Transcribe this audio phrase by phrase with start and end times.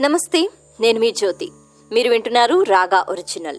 [0.00, 0.50] నమస్తే
[0.80, 1.50] నేను మీ జ్యోతి.
[1.92, 3.58] మీరు వింటున్నారు రాగా ఒరిజినల్.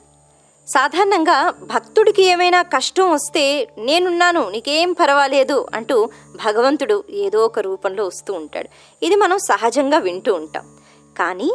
[0.67, 6.09] సాధారణంగా భక్తుడికి ఏమైనా కష్టం వస్తే నేనున్నాను నీకేం పర్వాలేదు అంటూ
[6.45, 8.69] భగవంతుడు ఏదో ఒక రూపంలో వస్తూ ఉంటాడు.
[9.05, 10.77] ఇది మనం సహజంగా వింటూ ఉంటాం.
[11.17, 11.51] కానీ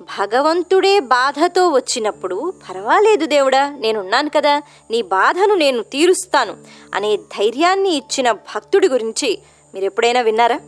[0.00, 6.56] భగవంతుడే బాధతో వచ్చినప్పుడు పర్వాలేదు దేవుడా నేనున్నాను కదా నీ బాధను నేను తీరుస్తాను
[6.94, 9.38] అనే ధైర్యాన్ని ఇచ్చిన భక్తుడి గురించి
[9.74, 10.60] మీరు ఎప్పుడైనా విన్నారా?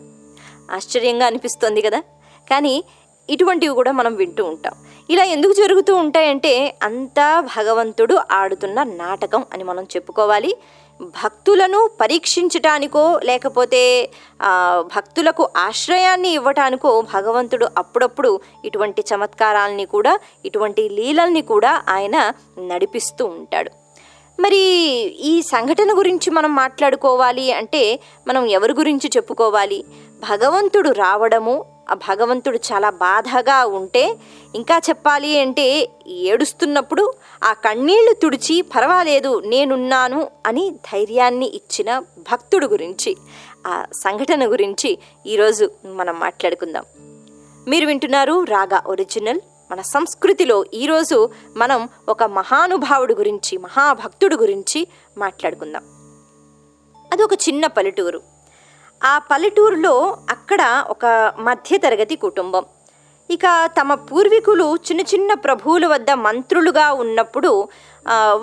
[0.70, 2.02] ఆశ్చర్యంగా అనిపిస్తుంది కదా.
[2.50, 2.84] కానీ
[3.30, 4.74] ఇటువంటివి కూడా మనం వింటూ ఉంటాం.
[5.10, 6.52] ఇలా ఎందుకు జరుగుతూ ఉంటాయంటే
[6.88, 10.52] అంతా భగవంతుడు ఆడుతున్న నాటకం అని మనం చెప్పుకోవాలి.
[11.22, 13.82] భక్తులను పరీక్షించటానికో లేకపోతే
[14.94, 18.30] భక్తులకు ఆశ్రయాన్ని ఇవ్వటానికో భగవంతుడు అప్పుడప్పుడు
[18.64, 20.12] ఇటువంటి చమత్కారాల్ని కూడా
[20.44, 22.16] ఇటువంటి లీలల్ని కూడా ఆయన
[22.70, 23.70] నడిపిస్తూ ఉంటాడు.
[24.38, 24.62] మరి
[25.30, 27.82] ఈ సంఘటన గురించి మనం మాట్లాడుకోవాలి అంటే
[28.28, 29.80] మనం ఎవరి గురించి చెప్పుకోవాలి?
[30.30, 31.54] భగవంతుడు రావడము
[31.94, 34.16] భగవంతుడు చాలా బాధగా ఉంటే
[34.54, 37.12] ఇంకా చెప్పాలి అంటే ఏడుస్తున్నప్పుడు
[37.44, 43.16] ఆ కన్నీళ్ళు తుడిచి పర్వాలేదు నేనున్నాను అని ధైర్యాన్ని ఇచ్చిన భక్తుడు గురించి
[43.66, 46.84] ఆ సంఘటన గురించి ఈరోజు మనం మాట్లాడుకుందాం.
[47.68, 49.40] మీరు వింటున్నారు రాగా ఒరిజినల్.
[49.70, 54.86] మన సంస్కృతిలో ఈరోజు మనం ఒక మహానుభావుడు గురించి మహాభక్తుడు గురించి
[55.18, 55.82] మాట్లాడుకుందాం.
[57.12, 58.22] అది ఒక చిన్న పల్లెటూరు.
[59.04, 59.94] ఆ పల్లెటూరులో
[60.30, 61.06] అక్కడ ఒక
[61.38, 62.64] మధ్యతరగతి కుటుంబం.
[63.30, 63.46] ఇక
[63.80, 67.68] తమ పూర్వీకులు చిన్న చిన్న ప్రభువుల వద్ద మంత్రులుగా ఉన్నప్పుడు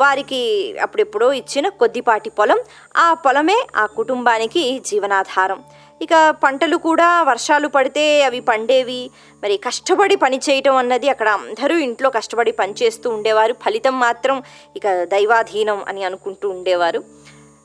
[0.01, 0.41] వారికి
[0.81, 2.59] అప్పుడెప్పుడో ఇచ్చిన కొద్దిపాటి పొలం
[2.97, 5.63] ఆ పొలమే ఆ కుటుంబానికి జీవనాధారం.
[6.01, 6.13] ఇక
[6.43, 9.01] పంటలు కూడా వర్షాలు పడితే అవి పండేవి.
[9.43, 13.53] మరి కష్టపడి పని చేయటం అన్నది అక్కడ అందరూ ఇంట్లో కష్టపడి పనిచేస్తూ ఉండేవారు.
[13.65, 14.37] ఫలితం మాత్రం
[14.75, 17.03] ఇక దైవాధీనం అని అనుకుంటూ ఉండేవారు.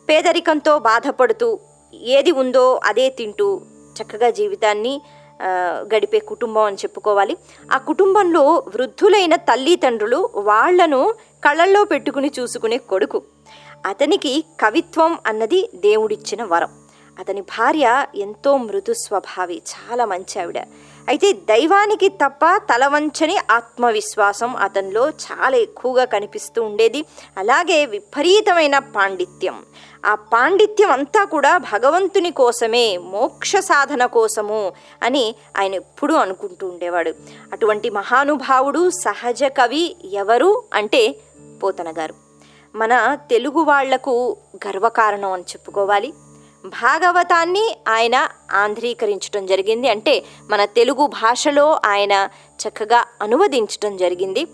[0.08, 1.48] పేదరికంతో బాధపడుతూ
[1.94, 3.60] ఏది ఉందో అదే తింటూ
[3.98, 5.00] చక్కగా జీవితాన్ని
[5.94, 7.36] గడిపే కుటుంబం అని చెప్పుకోవాలి.
[7.72, 8.42] ఆ కుటుంబంలో
[8.74, 13.22] వృద్ధులైన తల్లిదండ్రులు వాళ్ళను కళ్ళల్లో పెట్టుకుని చూసుకునే కొడుకు.
[13.86, 16.68] అతనికి కవిత్వం అన్నది దేవుడిచ్చిన వరం.
[17.18, 20.58] అతని భార్య ఎంతో మృదు స్వభావి చాలా మంచి ఆవిడ.
[21.08, 27.04] అయితే దైవానికి తప్ప తలవంచని ఆత్మవిశ్వాసం అతనిలో చాలా ఎక్కువగా కనిపిస్తూ ఉండేది.
[27.38, 29.64] అలాగే విపరీతమైన పాండిత్యం.
[30.06, 37.14] ఆ పాండిత్యం అంతా కూడా భగవంతుని కోసమే మోక్ష సాధన కోసము అని ఆయన ఎప్పుడూ అనుకుంటూ ఉండేవాడు.
[37.52, 41.16] అటువంటి మహానుభావుడు సహజ కవి ఎవరు అంటే
[41.62, 42.14] పోతన గారు
[42.74, 46.12] మన తెలుగు వాళ్ళకు గర్వకారణం అని చెప్పుకోవాలి.
[46.64, 49.88] భాగవతాన్ని ఆయన ఆంధ్రీకరించడం జరిగింది.
[49.88, 52.28] అంటే మన తెలుగు భాషలో ఆయన
[52.68, 54.46] చక్కగా అనువదించడం జరిగింది.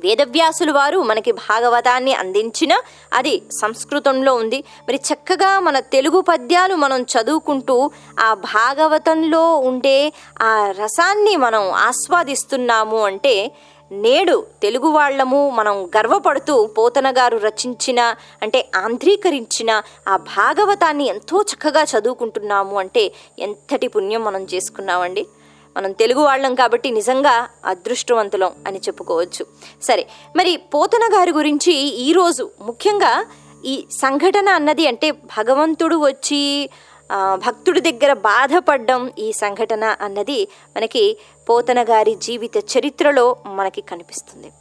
[0.00, 2.80] వేదవ్యాసులు వారు మనకి భాగవతాన్ని అందించిన
[3.12, 4.58] అది సంస్కృతంలో ఉంది.
[4.58, 7.90] మరి చక్కగా మన తెలుగు పద్యాలు మనం చదువుకుంటూ
[8.20, 10.12] ఆ భాగవతంలో ఉండే
[10.42, 13.50] ఆ రసాన్ని మనం ఆస్వాదిస్తున్నాము అంటే
[13.92, 18.00] నేడు తెలుగు వాళ్ళము మనం గర్వపడుతూ పోతన గారు రచించిన
[18.42, 25.26] అంటే ఆంధ్రీకరించిన ఆ భాగవతాన్ని ఎంతో చక్కగా చదువుకుంటున్నాము అంటే ఎంతటి పుణ్యం మనం చేసుకున్నామండి.
[25.76, 29.46] మనం తెలుగు వాళ్ళం కాబట్టి నిజంగా అదృష్టవంతులం అని చెప్పుకోవచ్చు.
[29.82, 30.06] సరే
[30.36, 33.26] మరి పోతన గారి గురించి ఈరోజు ముఖ్యంగా
[33.64, 36.70] ఈ సంఘటన అన్నది అంటే భగవంతుడు వచ్చి
[37.36, 41.16] భక్తుడి దగ్గర బాధపడ్డం ఈ సంఘటన అన్నది మనకి
[41.48, 44.52] పోతన గారి జీవిత చరిత్రలో మనకి కనిపిస్తుంది.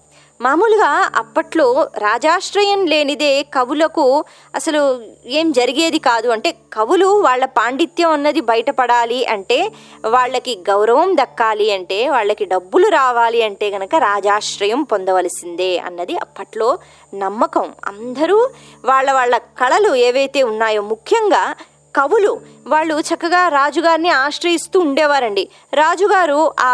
[0.41, 4.25] మామూలుగా అప్పట్లో రాజాశ్రయం లేనిదే కవులకు
[4.55, 6.27] అసలు ఏం జరిగేది కాదు.
[6.29, 9.71] అంటే కవులు వాళ్ళ పాండిత్యం అన్నది బయటపడాలి అంటే
[10.05, 16.79] వాళ్ళకి గౌరవం దక్కాలి అంటే వాళ్ళకి డబ్బులు రావాలి అంటే గనక రాజాశ్రయం పొందవలసిందే అన్నది అప్పట్లో
[17.15, 17.73] నమ్మకం.
[17.85, 18.49] అందరూ
[18.85, 21.55] వాళ్ళ వాళ్ళ కళలు ఏవైతే ఉన్నాయో ముఖ్యంగా
[21.97, 22.33] కవులు
[22.67, 25.43] వాళ్ళు చక్కగా రాజుగారిని ఆశ్రయిస్తూ ఉండేవారండి.
[25.73, 26.71] రాజుగారు ఆ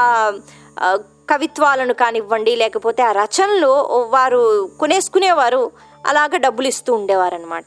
[1.32, 3.72] కవిత్వాలను కానివ్వండి లేకపోతే ఆ రచనలు
[4.16, 4.42] వారు
[4.80, 5.64] కొనేసుకునేవారు
[6.08, 7.66] అలాగ డబ్బులు ఇస్తూ ఉండేవారనమాట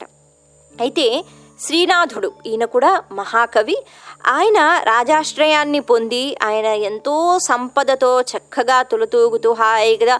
[0.75, 1.07] అయితే
[1.61, 3.77] శ్రీనాథుడు ఈయన కూడా మహాకవి
[4.27, 10.17] ఆయన రాజాశ్రయాన్ని పొంది ఆయన ఎంతో సంపదతో చక్కగా తొలతూగుతూ హాయిగా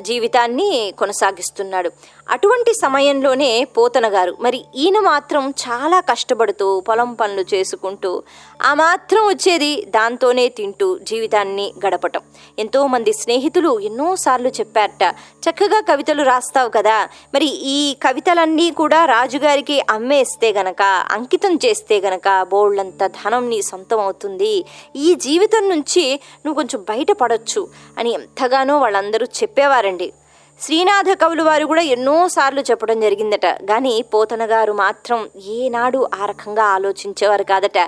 [0.00, 1.90] జీవితాన్ని కొనసాగిస్తున్నాడు.
[2.30, 8.22] అటువంటి సమయంలోనే పోతన గారు మరి ఈయన మాత్రం చాలా కష్టపడుతూ పొలం పనులు చేసుకుంటూ
[8.62, 12.20] ఆ మాత్రం వచ్చేది దాంతోనే తింటూ జీవితాన్ని గడపటం.
[12.58, 15.04] ఎంతోమంది స్నేహితులు ఎన్నోసార్లు చెప్పారట
[15.46, 23.06] చక్కగా కవితలు రాస్తావు కదా మరి ఈ కవితలన్నీ కూడా రాజుగారికి అమ్మేస్తే గనక అంకితం చేస్తే గనక బోళ్ళంత
[23.06, 24.64] ధనం నీ సొంతం అవుతుంది.
[24.96, 30.12] ఈ జీవితం నుంచి నువ్వు కొంచెం బయటపడొచ్చు అని ఎంతగానో వాళ్ళందరూ చెప్పేవారండి.
[30.60, 33.46] శ్రీనాథ కవులు వారు కూడా ఎన్నోసార్లు చెప్పడం జరిగిందట.
[33.46, 37.78] కానీ పోతన గారు మాత్రం ఏనాడు ఆ రకంగా ఆలోచించేవారు కాదట.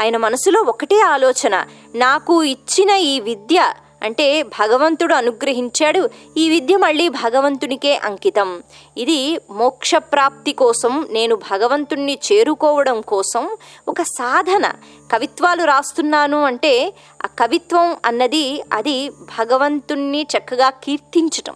[0.00, 3.72] ఆయన మనసులో ఒకటే ఆలోచన నాకు ఇచ్చిన ఈ విద్య
[4.02, 8.62] అంటే భగవంతుడు అనుగ్రహించాడు ఈ విద్య మళ్ళీ భగవంతునికే అంకితం.
[8.96, 13.48] ఇది మోక్షప్రాప్తి కోసం నేను భగవంతుణ్ణి చేరుకోవడం కోసం
[13.88, 14.72] ఒక సాధన.
[15.12, 16.92] కవిత్వాలు రాస్తున్నాను అంటే
[17.24, 21.54] ఆ కవిత్వం అన్నది అది భగవంతుణ్ణి చక్కగా కీర్తించటం.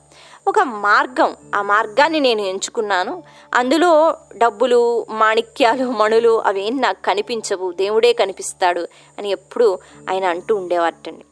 [0.49, 1.37] ఒక మార్గం.
[1.55, 3.23] ఆ మార్గాన్ని నేను ఎంచుకున్నాను.
[3.55, 7.73] అందులో డబ్బులు మాణిక్యాలు మణులు అవేం నాకు కనిపించవు.
[7.73, 9.79] దేవుడే కనిపిస్తాడు అని ఎప్పుడు
[10.11, 11.25] ఆయన అంటూ ఉండేవారటండి.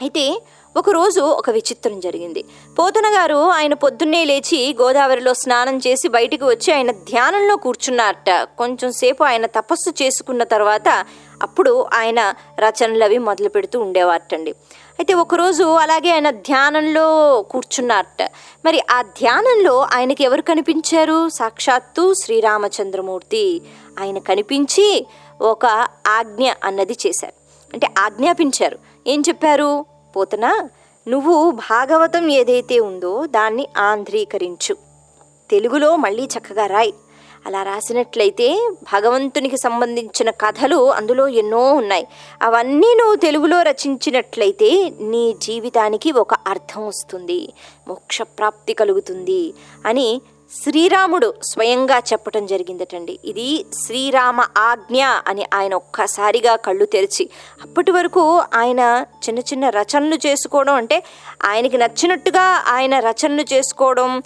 [0.00, 0.42] అయితే
[0.76, 2.44] ఒకరోజు ఒక విచిత్రం జరిగింది.
[2.78, 8.48] పోతన గారు ఆయన పొద్దున్నే లేచి గోదావరిలో స్నానం చేసి బయటికి వచ్చి ఆయన ధ్యానంలో కూర్చున్నారట.
[8.58, 11.06] కొంచెం సేపు ఆయన తపస్సు చేసుకున్న తర్వాత
[11.44, 14.50] అప్పుడు ఆయన రచనలు అవి మొదలు పెడుతూ ఉండేవారటండి.
[14.98, 18.28] అయితే ఒకరోజు అలాగే ఆయన ధ్యానంలో కూర్చున్నారట.
[18.64, 21.28] మరి ఆ ధ్యానంలో ఆయనకి ఎవరు కనిపించారు?
[21.28, 23.62] సాక్షాత్తు శ్రీరామచంద్రమూర్తి.
[24.00, 25.06] ఆయన కనిపించి
[25.40, 25.66] ఒక
[26.06, 27.34] ఆజ్ఞ అన్నది చేశారు.
[27.72, 28.78] అంటే ఆజ్ఞాపించారు.
[29.06, 29.84] ఏం చెప్పారు?
[30.16, 30.68] పోతనా
[31.08, 34.76] నువ్వు భాగవతం ఏదైతే ఉందో దాన్ని ఆంధ్రీకరించు.
[35.50, 36.94] తెలుగులో మళ్ళీ చక్కగా రాయి.
[37.46, 42.06] అలా రాసినట్లయితే భగవంతునికి సంబంధించిన కథలు అందులో ఎన్నో ఉన్నాయి.
[42.42, 47.52] అవన్నీ నువ్వు తెలుగులో రచించినట్లయితే నీ జీవితానికి ఒక అర్థం వస్తుంది.
[47.88, 49.54] మోక్షప్రాప్తి కలుగుతుంది
[49.86, 50.20] అని
[50.52, 53.18] శ్రీరాముడు స్వయంగా చెప్పటం జరిగిందటండి.
[53.24, 57.30] ఇది శ్రీరామ ఆజ్ఞ అని ఆయన ఒక్కసారిగా కళ్ళు తెరిచి
[57.62, 61.02] అప్పటి వరకు ఆయన చిన్న చిన్న రచనలు చేసుకోవడం అంటే
[61.44, 64.22] ఆయనకి నచ్చినట్టుగా ఆయన రచనలు చేసుకోవడం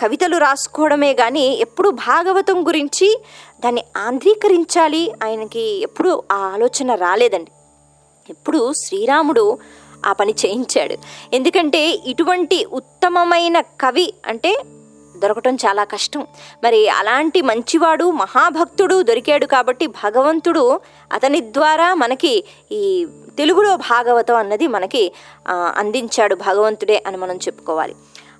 [0.00, 3.20] కవితలు రాసుకోవడమే కానీ ఎప్పుడు భాగవతం గురించి
[3.64, 7.52] దాన్ని ఆంధ్రీకరించాలి ఆయనకి ఎప్పుడు ఆ ఆలోచన రాలేదండి.
[8.30, 9.58] ఎప్పుడు శ్రీరాముడు
[10.06, 10.96] ఆ పని చేయించాడు.
[11.34, 14.52] ఎందుకంటే ఇటువంటి ఉత్తమమైన కవి అంటే
[15.22, 16.22] దొరకటం చాలా కష్టం.
[16.64, 20.64] మరి అలాంటి మంచివాడు మహాభక్తుడు దొరికాడు కాబట్టి భగవంతుడు
[21.12, 22.34] అతని ద్వారా మనకి
[22.72, 22.82] ఈ
[23.38, 25.02] తెలుగులో భాగవతం అన్నది మనకి
[25.76, 27.94] అందించాడు భగవంతుడే అని మనం చెప్పుకోవాలి.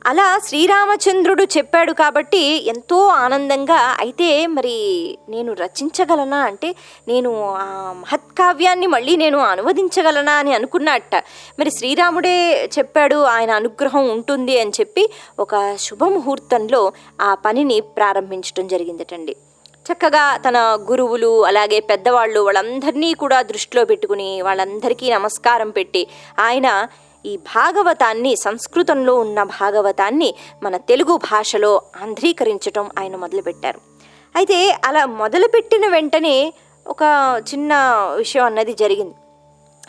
[0.06, 6.36] అలా శ్రీరామచంద్రుడు చెప్పాడు కాబట్టి ఎంతో ఆనందంగా అయితే మరి నేను రచించగలనా?
[6.36, 6.74] అంటే
[7.08, 10.32] నేను ఆ మహత్కావ్యాన్ని మళ్ళీ నేను అనువదించగలనా?
[10.32, 11.16] అని అనుకున్నట్ట.
[11.58, 19.36] మరి శ్రీరాముడే చెప్పాడు ఆయన అనుగ్రహం ఉంటుంది అని చెప్పి ఒక శుభముహూర్తంలో ఆ పనిని ప్రారంభించడం జరిగిందటండి.
[19.92, 26.06] చక్కగా తన గురువులు అలాగే పెద్దవాళ్ళు వాళ్ళందరినీ కూడా దృష్టిలో పెట్టుకుని వాళ్ళందరికీ నమస్కారం పెట్టి
[26.40, 26.86] ఆయన
[27.26, 33.80] ఈ భాగవతాన్ని సంస్కృతంలో ఉన్న భాగవతాన్ని మన తెలుగు భాషలో ఆంధ్రీకరించటం ఆయన మొదలుపెట్టారు.
[34.36, 36.52] అయితే అలా మొదలుపెట్టిన వెంటనే
[36.86, 37.02] ఒక
[37.54, 37.74] చిన్న
[38.16, 39.14] విషయం అన్నది జరిగింది.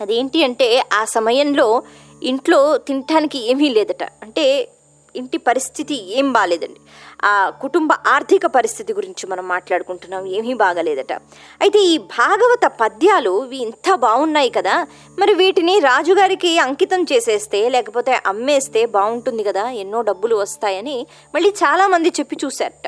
[0.01, 1.83] అదేంటి అంటే ఆ సమయంలో
[2.23, 4.03] ఇంట్లో తినటానికి ఏమీ లేదట.
[4.03, 4.69] అంటే
[5.15, 6.79] ఇంటి పరిస్థితి ఏం బాగాలేదండి
[7.23, 11.13] ఆ కుటుంబ ఆర్థిక పరిస్థితి గురించి మనం మాట్లాడుకుంటున్నాం ఏమీ బాగలేదట.
[11.61, 14.87] అయితే ఈ భాగవత పద్యాలు ఇవి ఇంత బాగున్నాయి కదా
[15.19, 22.37] మరి వీటిని రాజుగారికి అంకితం చేసేస్తే లేకపోతే అమ్మేస్తే బాగుంటుంది కదా ఎన్నో డబ్బులు వస్తాయని మళ్ళీ చాలామంది చెప్పి
[22.45, 22.87] చూశారట.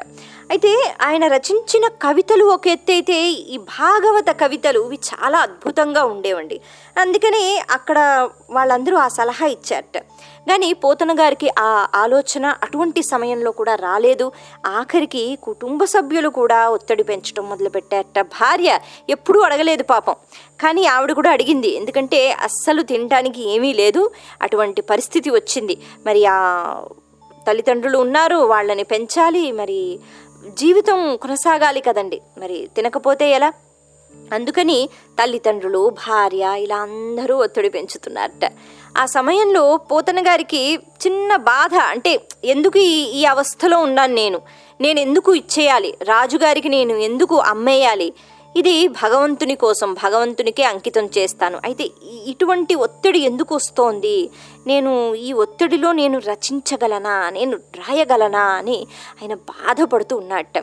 [0.51, 6.62] అయితే ఆయన రచించిన కవితలు ఒక ఎత్తైతే ఈ భాగవత కవితలు ఇవి చాలా అద్భుతంగా ఉండేవండి.
[6.98, 9.98] అందుకని అక్కడ వాళ్ళందరూ ఆ సలహా ఇచ్చారట.
[10.49, 14.31] కానీ పోతన గారికి ఆ ఆలోచన అటువంటి సమయంలో కూడా రాలేదు.
[14.65, 18.21] ఆఖరికి కుటుంబ సభ్యులు కూడా ఒత్తిడి పెంచడం మొదలుపెట్టారట.
[18.21, 18.79] భార్య
[19.09, 20.15] ఎప్పుడూ అడగలేదు పాపం.
[20.61, 21.77] కానీ ఆవిడ కూడా అడిగింది.
[21.77, 24.11] ఎందుకంటే అస్సలు తినడానికి ఏమీ లేదు.
[24.41, 25.77] అటువంటి పరిస్థితి వచ్చింది.
[26.05, 26.75] మరి ఆ
[27.48, 28.36] తల్లిదండ్రులు ఉన్నారు.
[28.36, 29.51] వాళ్ళని పెంచాలి.
[29.51, 30.00] మరి
[30.48, 32.21] జీవితం కొనసాగాలి కదండి.
[32.38, 33.53] మరి తినకపోతే ఎలా?
[34.34, 34.89] అందుకని
[35.22, 38.51] తల్లిదండ్రులు భార్య ఇలా అందరూ ఒత్తిడి పెంచుతున్నారట.
[38.98, 44.41] ఆ సమయంలో పోతన గారికి చిన్న బాధ అంటే ఎందుకు ఈ ఈ అవస్థలో ఉన్నాను నేను?
[44.82, 45.98] నేను ఎందుకు ఇచ్చేయాలి?
[46.03, 48.13] రాజుగారికి నేను ఎందుకు అమ్మేయాలి?
[48.58, 51.60] ఇది భగవంతుని కోసం భగవంతునికే అంకితం చేస్తాను.
[51.63, 54.30] అయితే ఈ- ఇటువంటి ఒత్తిడి ఎందుకు వస్తోంది?
[54.68, 57.30] నేను ఈ ఒత్తిడిలో నేను రచించగలనా?
[57.30, 58.41] నేను రాయగలనా?
[58.41, 58.88] అని
[59.22, 60.53] ఆయన బాధపడుతూ ఉన్నట్ట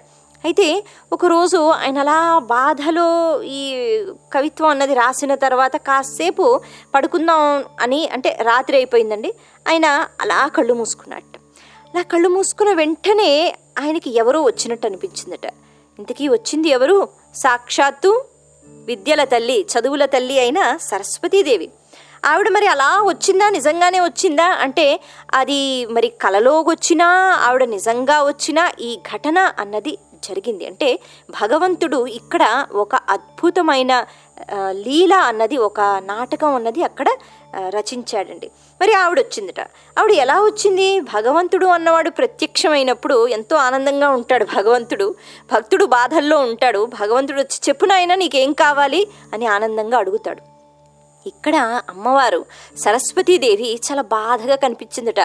[0.44, 3.74] అయితే ఒకరోజు ఆయన అలా బాధలో ఈ
[4.32, 6.60] కవిత్వం అన్నది రాసిన తర్వాత కాసేపు
[6.94, 9.34] పడుకుందాం అని అంటే రాత్రి అయిపోయిందండి.
[9.68, 9.86] ఆయన
[10.20, 11.36] అలా కళ్ళు మూసుకున్నట్ట
[11.94, 15.46] అలా కళ్ళు మూసుకున్న వెంటనే ఆయనకి ఎవరో వచ్చినట్టు అనిపించిందట.
[15.98, 17.08] ఇంతకీ వచ్చింది ఎవరు?
[17.34, 18.24] సాక్షాత్తు
[18.84, 21.70] విద్యల తల్లి చదువుల తల్లి అయిన సరస్వతీదేవి.
[22.24, 23.48] ఆవిడ మరి అలా వచ్చిందా?
[23.48, 24.44] నిజంగానే వచ్చిందా?
[24.44, 25.00] అంటే
[25.34, 27.06] అది మరి కలలోకి వచ్చినా
[27.42, 30.66] ఆవిడ నిజంగా వచ్చినా ఈ ఘటన అన్నది జరిగింది.
[30.66, 30.98] అంటే
[31.30, 34.06] భగవంతుడు ఇక్కడ ఒక అద్భుతమైన
[34.70, 37.06] లీల అన్నది ఒక నాటకం అన్నది అక్కడ
[37.56, 38.50] రచించాడండి.
[38.80, 39.60] మరి ఆవిడ వచ్చిందట
[39.98, 41.00] ఆవిడ ఎలా వచ్చింది?
[41.00, 45.14] భగవంతుడు అన్నవాడు ప్రత్యక్షమైనప్పుడు ఎంతో ఆనందంగా ఉంటాడు భగవంతుడు.
[45.52, 46.84] భక్తుడు బాధల్లో ఉంటాడు.
[46.84, 49.08] భగవంతుడు వచ్చి చెప్పు నాయనా నీకేం కావాలి?
[49.34, 50.47] అని ఆనందంగా అడుగుతాడు.
[51.28, 51.56] ఇక్కడ
[51.88, 52.44] అమ్మవారు
[52.76, 55.20] సరస్వతీదేవి చాలా బాధగా కనిపించిందట.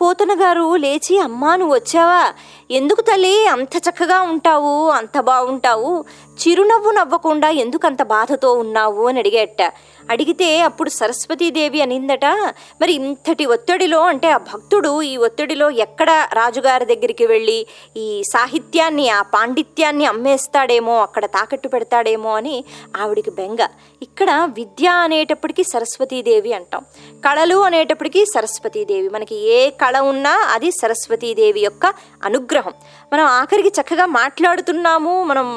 [0.00, 2.32] పోతన గారు లేచి అమ్మా నువ్వు వచ్చావా?
[2.70, 3.46] ఎందుకు తల్లి?
[3.46, 6.04] అంత చక్కగా ఉంటావు అంత బాగుంటావు
[6.42, 9.08] చిరునవ్వు నవ్వకుండా ఎందుకు అంత బాధతో ఉన్నావు?
[9.08, 9.62] అని అడిగేట
[10.10, 12.24] అడిగితే అప్పుడు సరస్వతీదేవి అనిందట
[12.80, 19.22] మరి ఇంతటి ఒత్తిడిలో అంటే ఆ భక్తుడు ఈ ఒత్తిడిలో ఎక్కడ రాజుగారి దగ్గరికి వెళ్ళి ఈ సాహిత్యాన్ని ఆ
[19.22, 22.64] పాండిత్యాన్ని అమ్మేస్తాడేమో అక్కడ తాకట్టు పెడతాడేమో అని
[22.96, 23.66] ఆవిడికి బెంగ.
[24.02, 26.84] ఇక్కడ విద్య అనేటప్పటికీ సరస్వతీదేవి అంటాం.
[27.24, 29.08] కళలు అనేటప్పటికీ సరస్వతీదేవి.
[29.08, 31.94] మనకి ఏ కళ ఉన్నా అది సరస్వతీదేవి యొక్క
[32.24, 32.72] అనుగ్రహం.
[33.12, 35.48] మనం ఆఖరికి చక్కగా మాట్లాడుతున్నాము మనం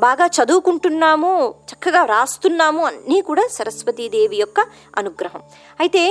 [0.00, 1.30] బాగా చదువుకుంటున్నాము
[1.68, 4.60] చక్కగా రాస్తున్నాము అన్నీ కూడా సరస్వతీదేవి యొక్క
[4.96, 5.42] అనుగ్రహం.
[5.80, 6.02] అయితే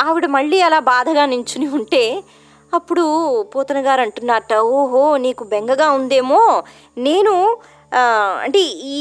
[0.00, 2.22] ఆవిడ మళ్ళీ అలా బాధగా నించుని ఉంటే
[2.74, 3.04] అప్పుడు
[3.54, 6.40] పోతన గారు అంటున్నట్ట ఓహో నీకు బెంగగా ఉందేమో
[6.96, 7.34] నేను
[8.42, 8.58] అంటే
[8.90, 8.98] ఈ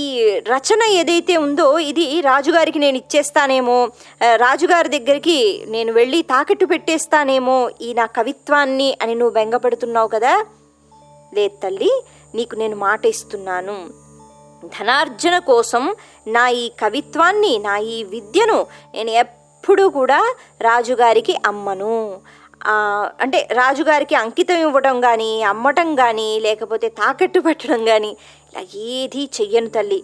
[0.47, 3.87] రచన ఏదైతే ఉందో ఇది రాజుగారికి నేను ఇచ్చేస్తానేమో
[4.35, 10.33] రాజుగారి దగ్గరికి నేను వెళ్ళి తాకట్టు పెట్టేస్తానేమో ఈ నా కవిత్వాన్ని అని నువ్వు బెంగపడుతున్నావు కదా
[11.33, 12.03] లేదు తల్లి
[12.35, 13.89] నీకు నేను మాట ఇస్తున్నాను.
[14.65, 15.95] ధనార్జన కోసం
[16.27, 22.19] నా ఈ కవిత్వాన్ని నా ఈ విద్యను నేను ఎప్పుడూ కూడా రాజుగారికి అమ్మను.
[23.19, 28.17] అంటే రాజుగారికి అంకితం ఇవ్వడం కానీ అమ్మటం కానీ లేకపోతే తాకట్టు పెట్టడం కానీ
[28.53, 30.03] ఇలా ఏదీ చెయ్యను తల్లి.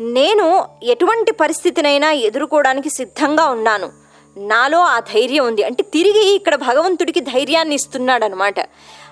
[0.00, 3.92] నేను ఎటువంటి పరిస్థితినైనా ఎదుర్కోవడానికి సిద్ధంగా ఉన్నాను.
[4.38, 5.62] నాలో ఆ ధైర్యం ఉంది.
[5.62, 8.54] అంటే తిరిగి ఇక్కడ భగవంతుడికి ధైర్యాన్ని ఇస్తున్నాడనమాట.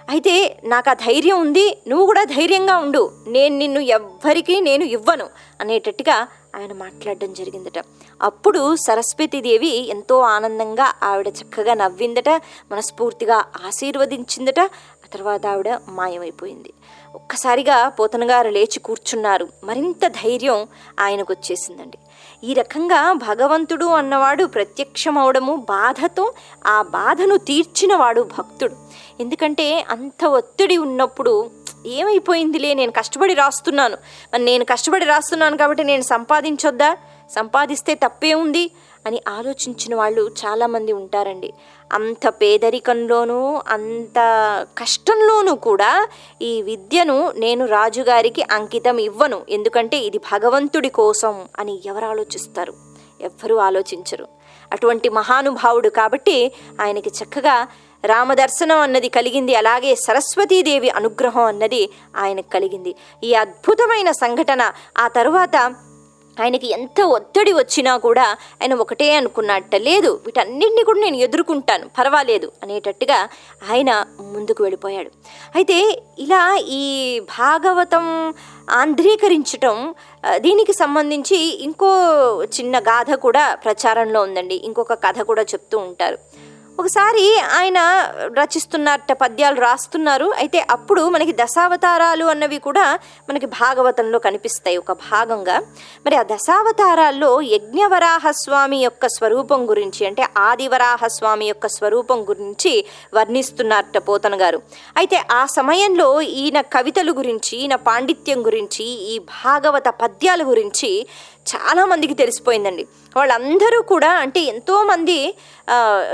[0.08, 1.78] అయితే నాకు ఆ ధైర్యం ఉంది.
[1.88, 3.10] నువ్వు కూడా ధైర్యంగా ఉండు.
[3.26, 5.26] నేను నిన్ను ఎవ్వరికీ నేను ఇవ్వను
[5.60, 7.78] అనేటట్టుగా ఆయన మాట్లాడడం జరిగిందట.
[8.22, 12.28] అప్పుడు సరస్వతీదేవి ఎంతో ఆనందంగా ఆవిడ చక్కగా నవ్విందట
[12.72, 14.60] మనస్ఫూర్తిగా ఆశీర్వదించిందట.
[15.04, 16.72] ఆ తర్వాత ఆవిడ మాయమైపోయింది.
[17.14, 19.48] ఒక్కసారిగా పోతనగారు లేచి కూర్చున్నారు.
[19.64, 20.66] మరింత ధైర్యం
[21.00, 21.98] ఆయనకు వచ్చేసిందండి.
[22.44, 26.32] ఈ రకంగా భగవంతుడు అన్నవాడు ప్రత్యక్షమవడము బాధతో
[26.66, 28.76] ఆ బాధను తీర్చినవాడు భక్తుడు.
[29.20, 31.50] ఎందుకంటే అంత ఒత్తిడి ఉన్నప్పుడు
[31.86, 33.96] ఏమైపోయిందిలే నేను కష్టపడి రాస్తున్నాను.
[34.36, 36.96] నేను కష్టపడి రాస్తున్నాను కాబట్టి నేను సంపాదించొద్దా?
[37.34, 38.70] సంపాదిస్తే తప్పే ఉంది.
[39.06, 41.52] అని ఆలోచించిన వాళ్ళు చాలామంది ఉంటారండి.
[41.92, 44.18] అంత పేదరికంలోనూ అంత
[44.78, 46.08] కష్టంలోనూ కూడా
[46.42, 49.42] ఈ విద్యను నేను రాజుగారికి అంకితం ఇవ్వను.
[49.48, 52.74] ఎందుకంటే ఇది భగవంతుడి కోసం అని ఎవరు ఆలోచిస్తారు?
[53.20, 54.28] ఎవ్వరూ ఆలోచించరు.
[54.72, 57.68] అటువంటి మహానుభావుడు కాబట్టి ఆయనకి చక్కగా
[58.04, 59.54] రామదర్శనం అన్నది కలిగింది.
[59.54, 62.94] అలాగే సరస్వతీదేవి అనుగ్రహం అన్నది ఆయనకు కలిగింది.
[63.24, 65.74] ఈ అద్భుతమైన సంఘటన ఆ తరువాత
[66.40, 68.26] ఆయనకి ఎంత ఒత్తిడి వచ్చినా కూడా
[68.62, 70.10] ఆయన ఒకటే అనుకున్నట్ట లేదు.
[70.24, 71.86] వీటన్నింటినీ కూడా నేను ఎదుర్కొంటాను.
[71.98, 73.18] పర్వాలేదు అనేటట్టుగా
[73.70, 73.90] ఆయన
[74.20, 75.10] ముందుకు వెళ్ళిపోయాడు.
[75.54, 75.76] అయితే
[76.18, 76.42] ఇలా
[76.80, 76.84] ఈ
[77.38, 78.34] భాగవతం
[78.70, 79.94] ఆంధ్రీకరించటం
[80.36, 81.90] దీనికి సంబంధించి ఇంకో
[82.56, 84.54] చిన్న గాథ కూడా ప్రచారంలో ఉందండి.
[84.64, 86.18] ఇంకొక కథ కూడా చెప్తూ ఉంటారు.
[86.80, 87.78] ఒకసారి ఆయన
[88.38, 90.26] రచిస్తున్నట్ట పద్యాలు రాస్తున్నారు.
[90.36, 95.56] అయితే అప్పుడు మనకి దశావతారాలు అన్నవి కూడా మనకి భాగవతంలో కనిపిస్తాయి ఒక భాగంగా.
[96.06, 104.62] మరి ఆ దశావతారాల్లో యజ్ఞవరాహస్వామి యొక్క స్వరూపం గురించి అంటే ఆదివరాహస్వామి యొక్క స్వరూపం గురించి వర్ణిస్తున్నట్ట పోతన గారు.
[104.96, 111.06] అయితే ఆ సమయంలో ఈయన కవితలు గురించి ఈయన పాండిత్యం గురించి ఈ భాగవత పద్యాల గురించి
[111.54, 112.86] చాలామందికి తెలిసిపోయిందండి.
[113.16, 115.34] వాళ్ళందరూ కూడా అంటే ఎంతోమంది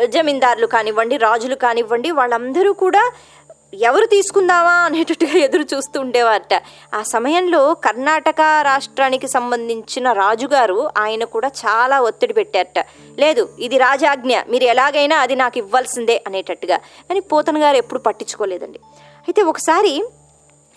[0.05, 3.13] జమీందారులు కానివ్వండి రాజులు కానివ్వండి వాళ్ళందరూ కూడా
[3.75, 6.55] ఎవరు తీసుకుందామా అనేటట్టుగా ఎదురు చూస్తూ ఉండేవారట.
[6.95, 12.81] ఆ సమయంలో కర్ణాటక రాష్ట్రానికి సంబంధించిన రాజుగారు ఆయన కూడా చాలా ఒత్తిడి పెట్టారట.
[13.19, 16.79] లేదు ఇది రాజాజ్ఞ మీరు ఎలాగైనా అది నాకు ఇవ్వాల్సిందే అనేటట్టుగా.
[17.11, 18.79] అని పోతన్ గారు ఎప్పుడు పట్టించుకోలేదండి.
[19.29, 20.03] అయితే ఒకసారి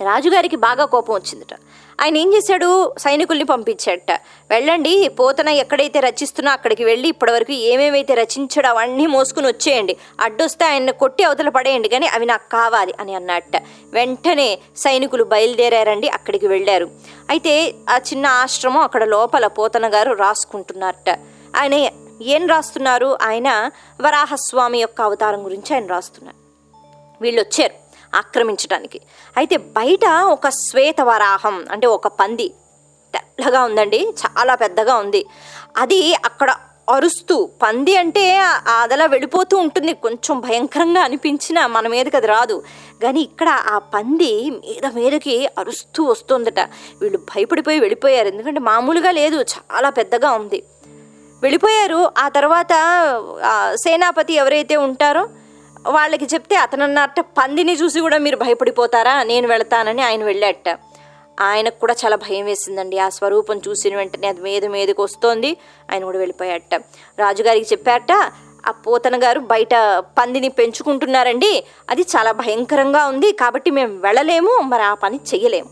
[0.01, 1.55] రాజుగారికి బాగా కోపం వచ్చిందట.
[2.01, 2.93] ఆయన ఏం చేశాడు?
[2.97, 4.21] సైనికుల్ని పంపించాడట.
[4.49, 9.97] వెళ్ళండి పోతన ఎక్కడైతే రచిస్తున్నా అక్కడికి వెళ్ళి ఇప్పటివరకు ఏమేమైతే రచించాడో అవన్నీ మోసుకుని వచ్చేయండి.
[10.19, 13.51] అడ్డొస్తే ఆయన కొట్టి అవతల పడేయండి కానీ అవి నాకు కావాలి అని అన్నట్ట.
[13.93, 16.89] వెంటనే సైనికులు బయలుదేరారండి అక్కడికి వెళ్ళారు.
[17.29, 21.19] అయితే ఆ చిన్న ఆశ్రమం అక్కడ లోపల పోతన గారు రాసుకుంటున్నారట.
[21.55, 21.73] ఆయన
[22.21, 23.17] ఏం రాస్తున్నారు?
[23.21, 23.71] ఆయన
[24.01, 26.37] వరాహస్వామి యొక్క అవతారం గురించి ఆయన రాస్తున్నారు.
[27.21, 27.84] వీళ్ళు వచ్చారు
[28.15, 29.01] ఆక్రమించడానికి.
[29.37, 32.53] అయితే బయట ఒక శ్వేత వరాహం అంటే ఒక పంది
[33.13, 35.25] తెల్లగా ఉందండి చాలా పెద్దగా ఉంది.
[35.77, 36.55] అది అక్కడ
[36.93, 39.93] అరుస్తూ పంది అంటే అదలా వెళ్ళిపోతూ ఉంటుంది.
[39.93, 42.63] కొంచెం భయంకరంగా అనిపించిన మన మీదకి అది రాదు.
[43.03, 46.59] కానీ ఇక్కడ ఆ పంది మీద మీదకి అరుస్తూ వస్తుందట.
[47.01, 48.27] వీళ్ళు భయపడిపోయి వెళ్ళిపోయారు.
[48.27, 50.63] ఎందుకంటే మామూలుగా లేదు చాలా పెద్దగా ఉంది.
[51.41, 52.11] వెళ్ళిపోయారు.
[52.17, 52.73] ఆ తర్వాత
[53.75, 55.29] సేనాపతి ఎవరైతే ఉంటారో
[55.87, 59.23] వాళ్ళకి చెప్తే అతను అన్నట్ట పందిని చూసి కూడా మీరు భయపడిపోతారా?
[59.23, 60.79] నేను వెళతానని ఆయన వెళ్ళాట
[61.41, 62.99] ఆయనకు కూడా చాలా భయం వేసిందండి.
[62.99, 65.57] ఆ స్వరూపం చూసిన వెంటనే అది మీద మీదకి వస్తోంది.
[65.91, 66.75] ఆయన కూడా వెళ్ళిపోయాట
[67.19, 68.31] రాజుగారికి చెప్పారట
[68.67, 71.63] ఆ పోతన గారు బయట పందిని పెంచుకుంటున్నారండి.
[71.89, 73.31] అది చాలా భయంకరంగా ఉంది.
[73.31, 74.61] కాబట్టి మేము వెళ్ళలేము.
[74.61, 75.69] మరి ఆ పని చెయ్యలేము.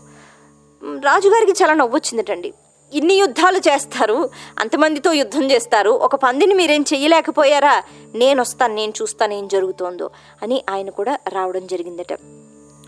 [1.00, 2.54] రాజుగారికి చాలా నవ్వొచ్చిందటండి.
[2.94, 7.82] ఇన్ని యుద్ధాలు చేస్తారు అంతమందితో యుద్ధం చేస్తారు ఒక పందిని మీరేం చెయ్యలేకపోయారా?
[8.14, 10.10] నేను వస్తాను నేను చూస్తాను ఏం జరుగుతోందో
[10.42, 12.12] అని ఆయన కూడా రావడం జరిగిందట.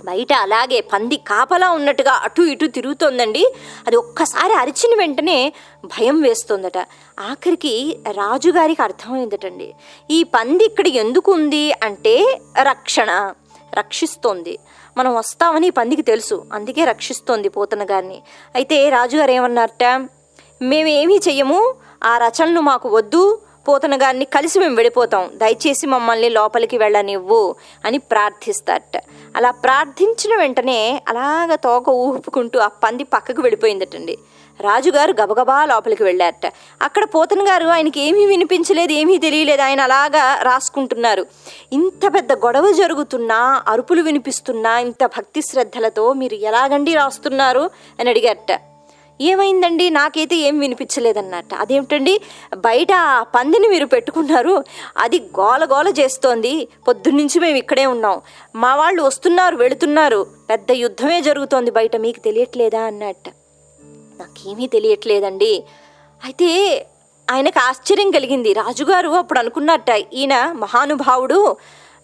[0.05, 3.55] బయట అలాగే పంది కాపలా ఉన్నట్టుగా అటు ఇటు తిరుగుతోందండి.
[3.87, 5.53] అది ఒక్కసారి అరిచిన వెంటనే
[5.85, 6.79] భయం వేస్తోందట.
[7.21, 9.75] ఆఖరికి రాజుగారికి అర్థమైందటండి.
[10.11, 13.33] ఈ పంది ఇక్కడ ఎందుకు ఉంది అంటే రక్షణ
[13.75, 14.59] రక్షిస్తోంది.
[14.97, 16.45] మనం వస్తామని ఈ పందికి తెలుసు.
[16.53, 18.23] అందుకే రక్షిస్తోంది పోతన గారిని.
[18.55, 19.85] అయితే రాజుగారు ఏమన్నారట?
[20.63, 21.75] మేమేమీ చెయ్యము.
[22.05, 23.39] ఆ రచనలు మాకు వద్దు.
[23.69, 29.03] పోతన గారిని కలిసి మేము వెళ్ళిపోతాం దయచేసి మమ్మల్ని లోపలికి వెళ్ళనివ్వు అని ప్రార్థిస్తారట.
[29.37, 34.19] అలా ప్రార్థించిన వెంటనే అలాగ తోక ఊపుకుంటూ ఆ పంది పక్కకు వెళ్ళిపోయిందటండి.
[34.61, 36.53] రాజుగారు గబగబా లోపలికి వెళ్ళారట.
[36.83, 39.63] అక్కడ పోతన్ గారు ఆయనకి ఏమీ వినిపించలేదు ఏమీ తెలియలేదు.
[39.63, 41.27] ఆయన అలాగా రాసుకుంటున్నారు.
[41.73, 47.71] ఇంత పెద్ద గొడవ జరుగుతున్నా అరుపులు వినిపిస్తున్నా ఇంత భక్తి శ్రద్ధలతో మీరు ఎలాగండి రాస్తున్నారు
[48.01, 48.61] అని అడిగారట.
[49.21, 49.91] ఏమైందండి?
[49.91, 52.21] నాకైతే ఏం వినిపించలేదన్నట్ట అదేమిటండి?
[52.57, 52.89] బయట
[53.21, 54.65] పందిని మీరు పెట్టుకున్నారు.
[54.97, 56.69] అది గోల గోల చేస్తోంది.
[56.89, 58.21] పొద్దున్నుంచి మేము ఇక్కడే ఉన్నాం.
[58.55, 60.27] మా వాళ్ళు వస్తున్నారు వెళుతున్నారు.
[60.51, 61.97] పెద్ద యుద్ధమే జరుగుతోంది బయట.
[61.97, 62.81] మీకు తెలియట్లేదా?
[62.81, 63.23] అన్నట్ట.
[64.21, 65.55] నాకేమీ తెలియట్లేదండి.
[66.25, 66.51] అయితే
[67.29, 68.51] ఆయనకు ఆశ్చర్యం కలిగింది.
[68.53, 71.41] రాజుగారు అప్పుడు అనుకున్నట్ట ఈయన మహానుభావుడు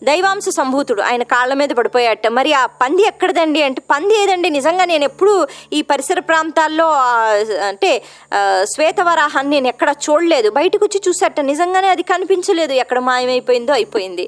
[0.09, 1.03] దైవాంశ సంభూతుడు.
[1.09, 2.27] ఆయన కాళ్ళ మీద పడిపోయాట.
[2.39, 3.61] మరి ఆ పంది ఎక్కడదండి?
[3.63, 4.49] అంటే పంది ఏదండి?
[4.51, 5.35] నిజంగా నేను ఎప్పుడు
[5.73, 6.89] ఈ పరిసర ప్రాంతాల్లో
[7.69, 7.91] అంటే
[8.73, 10.51] శ్వేతవరాహాన్ని నేను ఎక్కడ చూడలేదు.
[10.51, 12.73] బయటకు వచ్చి చూసాట నిజంగానే అది కనిపించలేదు.
[12.85, 14.27] ఎక్కడ మాయమైపోయిందో అయిపోయింది.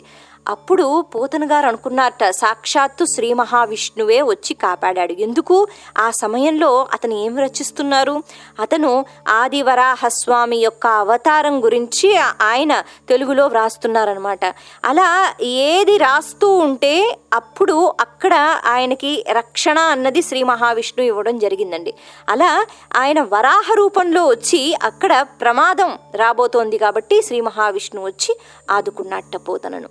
[0.49, 5.13] అప్పుడు పోతన గారు అనుకున్నారట సాక్షాత్తు శ్రీ మహావిష్ణువే వచ్చి కాపాడాడు.
[5.13, 5.67] ఎందుకు?
[5.99, 8.23] ఆ సమయంలో అతను ఏం రచిస్తున్నారు?
[8.61, 14.45] అతను ఆదివరాహస్వామి యొక్క అవతారం గురించి ఆయన తెలుగులో వ్రాస్తున్నారనమాట
[14.85, 18.35] అలా ఏది రాస్తూ ఉంటే అప్పుడు అక్కడ
[18.67, 21.95] ఆయనకి రక్షణ అన్నది శ్రీ మహావిష్ణువు ఇవ్వడం జరిగిందండి.
[22.29, 22.67] అలా
[22.97, 28.39] ఆయన వరాహ రూపంలో వచ్చి అక్కడ ప్రమాదం రాబోతోంది కాబట్టి శ్రీ మహావిష్ణువు వచ్చి
[28.71, 29.89] ఆదుకున్నట్ట పోతనను.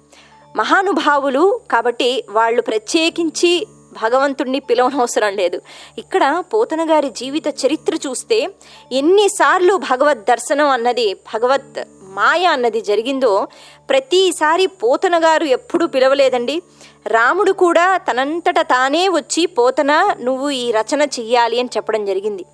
[0.55, 3.67] మహానుభావులు కాబట్టి వాళ్ళు ప్రత్యేకించి
[4.03, 5.61] భగవంతుణ్ణి పిలవనవసరం లేదు.
[5.97, 8.49] ఇక్కడ పోతన గారి జీవిత చరిత్ర చూస్తే
[8.91, 13.47] ఎన్నిసార్లు భగవద్ దర్శనం అన్నది భగవత్ మాయ అన్నది జరిగిందో
[13.89, 16.61] ప్రతిసారి పోతన గారు ఎప్పుడూ పిలవలేదండి.
[17.07, 22.45] రాముడు కూడా తనంతట తానే వచ్చి పోతన నువ్వు ఈ రచన చెయ్యాలి అని చెప్పడం జరిగింది.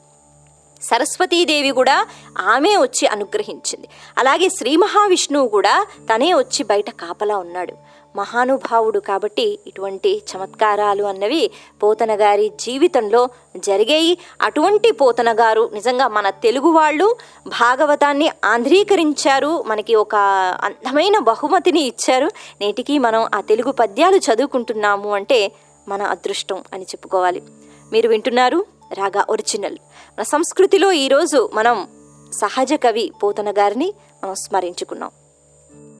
[0.81, 3.87] సరస్వతీదేవి కూడా ఆమె వచ్చి అనుగ్రహించింది.
[4.17, 7.73] అలాగే శ్రీ మహావిష్ణువు కూడా తనే వచ్చి బయట కాపలా ఉన్నాడు.
[8.15, 11.51] మహానుభావుడు కాబట్టి ఇటువంటి చమత్కారాలు అన్నవి
[11.83, 14.17] పోతన గారి జీవితంలో జరిగాయి.
[14.41, 19.63] అటువంటి పోతన గారు నిజంగా మన తెలుగు వాళ్ళు భాగవతాన్ని ఆంధ్రీకరించారు.
[19.67, 20.15] మనకి ఒక
[20.63, 22.29] అందమైన బహుమతిని ఇచ్చారు.
[22.61, 25.51] నేటికి మనం ఆ తెలుగు పద్యాలు చదువుకుంటున్నాము అంటే
[25.87, 27.43] మన అదృష్టం అని చెప్పుకోవాలి.
[27.91, 29.77] మీరు వింటున్నారు రాగా ఒరిజినల్.
[30.23, 31.87] సంస్కృతిలో ఈరోజు మనం
[32.33, 35.11] సహజ కవి పోతన గారిని మనం స్మరించుకున్నాం.